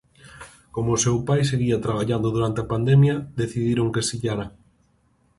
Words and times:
Como 0.75 0.89
o 0.93 1.01
seu 1.03 1.15
pai 1.27 1.41
seguía 1.51 1.83
traballando 1.85 2.33
durante 2.35 2.59
a 2.61 2.69
pandemia, 2.73 3.15
decidiron 3.41 3.91
que 3.93 4.05
se 4.07 4.13
illara. 4.19 4.47